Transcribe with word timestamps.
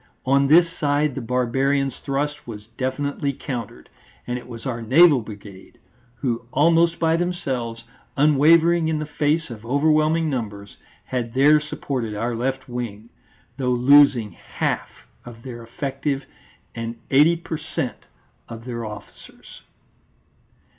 On 0.25 0.47
this 0.47 0.67
side 0.79 1.13
the 1.13 1.21
barbarians' 1.21 1.99
thrust 1.99 2.47
was 2.47 2.65
definitely 2.75 3.33
countered. 3.33 3.87
And 4.25 4.39
it 4.39 4.47
was 4.47 4.65
our 4.65 4.81
Naval 4.81 5.21
Brigade, 5.21 5.77
who 6.15 6.47
almost 6.51 6.97
by 6.97 7.15
themselves, 7.15 7.83
unwavering 8.17 8.87
in 8.87 8.97
the 8.97 9.05
face 9.05 9.51
of 9.51 9.63
overwhelming 9.63 10.27
numbers, 10.27 10.77
had 11.05 11.35
there 11.35 11.59
supported 11.59 12.15
our 12.15 12.33
left 12.35 12.67
wing, 12.67 13.09
though 13.57 13.69
losing 13.73 14.31
half 14.31 14.89
of 15.23 15.43
their 15.43 15.61
effective 15.63 16.25
and 16.73 16.95
eighty 17.11 17.35
per 17.35 17.59
cent. 17.59 18.05
of 18.49 18.65
their 18.65 18.83
officers. 18.83 19.61